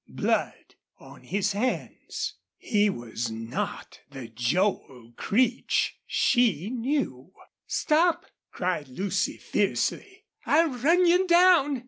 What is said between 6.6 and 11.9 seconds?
knew. "Stop!" cried Lucy, fiercely. "I'll run you down!"